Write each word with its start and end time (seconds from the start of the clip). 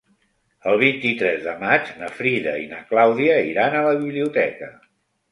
El 0.69 0.77
vint-i-tres 0.83 1.43
de 1.47 1.51
maig 1.63 1.91
na 1.99 2.09
Frida 2.21 2.53
i 2.61 2.63
na 2.71 2.79
Clàudia 2.93 3.35
iran 3.49 3.77
a 3.77 3.83
la 3.89 3.93
biblioteca. 3.99 4.71